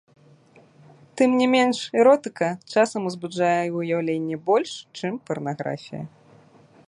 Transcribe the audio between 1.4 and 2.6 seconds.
не менш эротыка